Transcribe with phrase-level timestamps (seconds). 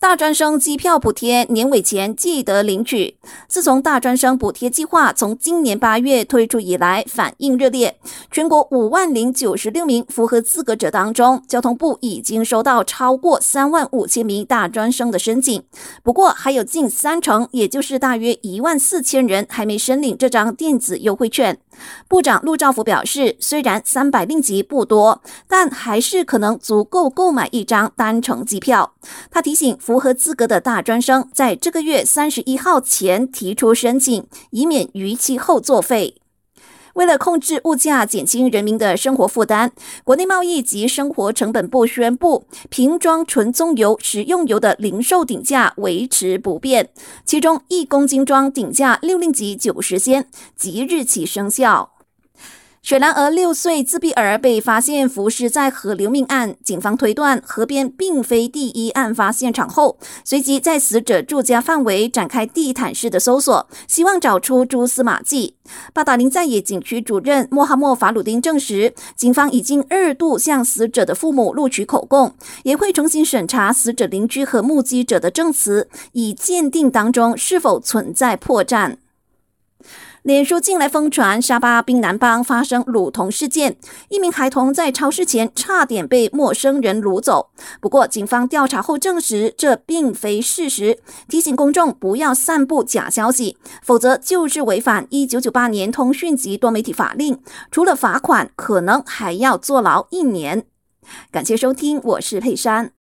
[0.00, 3.18] 大专生机票补贴年尾前记得领取。
[3.46, 8.00] 自从大专生补贴计划从今年八月推出以来，反应热烈。
[8.30, 15.62] 全国五万零九十六名符合资格者当中，交通部已经收到超过三万五千名大专生的申请。
[16.02, 21.58] 不过，还有近三成，也就是大约一万四千人还没申领这张电子优惠券。
[22.08, 28.94] 部长陆兆福表示，虽然三百令吉不多，但还是可能足够购买一张单程机票。
[29.30, 36.14] 他提醒符合资格的大专生，在这个月三十一号前提出申请，以免逾期后作废。
[36.94, 39.72] 为了控制物价，减轻人民的生活负担，
[40.04, 46.90] 国内贸易及生活成本部宣布，瓶装纯棕油、食用油的零售顶价维持不变，
[47.24, 51.94] 其中一公斤装顶价六令吉九十仙，即日起生效。
[52.82, 65.54] 雪兰莪六岁自闭儿被发现浮尸在河流命案，警方推断河边并非第一案发现场后，随即在死者住家范围展开地毯式的搜索，希望找出蛛丝马迹。
[65.92, 78.96] 巴达林在野景区主任莫哈默法鲁丁证实，警方已经二度向死者的父母录取口供，也会重新审查死者邻居和目击者的证词，以鉴定当中是否存在破绽。
[80.22, 83.78] 脸书近来疯传沙巴槟南邦发生掳童事件，
[84.10, 87.48] 一名孩童在超市前差点被陌生人掳走。
[87.80, 97.40] 不过，警方调查后证实这并非事实，提醒公众不要散布假消息，否则就是违反一九九八年通讯及多媒体法令，
[97.70, 100.66] 除了罚款，可能还要坐牢一年。
[101.32, 102.92] 感谢收听，我是佩珊。